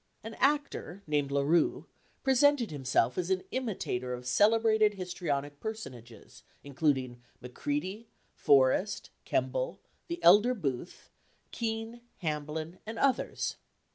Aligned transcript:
An 0.23 0.33
actor, 0.39 1.03
named 1.05 1.29
La 1.29 1.41
Rue, 1.43 1.85
presented 2.23 2.71
himself 2.71 3.19
as 3.19 3.29
an 3.29 3.43
imitator 3.51 4.15
of 4.15 4.25
celebrated 4.25 4.95
histrionic 4.95 5.59
personages, 5.59 6.41
including 6.63 7.21
Macready, 7.39 8.07
Forrest, 8.33 9.11
Kemble, 9.25 9.79
the 10.07 10.17
elder 10.23 10.55
Booth, 10.55 11.11
Kean, 11.51 12.01
Hamblin, 12.17 12.79
and 12.87 12.97
others. 12.97 13.57